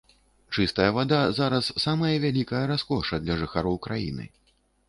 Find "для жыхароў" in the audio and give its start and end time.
3.27-3.81